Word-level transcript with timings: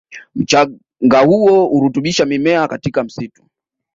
Mchanga 0.35 1.19
huo 1.25 1.65
hurutubisha 1.65 2.25
mimea 2.25 2.67
katika 2.67 3.03
msitu 3.03 3.43